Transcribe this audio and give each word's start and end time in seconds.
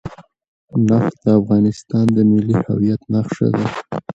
نفت 0.87 1.15
د 1.23 1.27
افغانستان 1.39 2.05
د 2.15 2.17
ملي 2.31 2.55
هویت 2.65 3.01
نښه 3.13 3.47
ده. 3.55 3.65